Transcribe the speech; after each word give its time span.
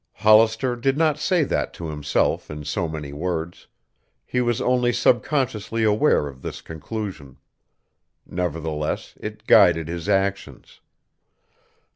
Hollister 0.13 0.75
did 0.75 0.97
not 0.97 1.19
say 1.19 1.43
that 1.43 1.75
to 1.75 1.89
himself 1.89 2.49
in 2.49 2.65
so 2.65 2.87
many 2.89 3.13
words. 3.13 3.67
He 4.25 4.41
was 4.41 4.59
only 4.59 4.91
subconsciously 4.91 5.83
aware 5.83 6.27
of 6.27 6.41
this 6.41 6.59
conclusion. 6.59 7.37
Nevertheless 8.25 9.13
it 9.21 9.45
guided 9.45 9.89
his 9.89 10.09
actions. 10.09 10.81